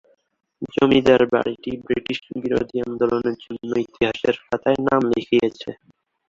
[0.73, 5.69] জমিদার বাড়িটি ব্রিটিশ বিরোধী আন্দোলনের জন্য ইতিহাসের খাতায় নাম লিখিয়েছে।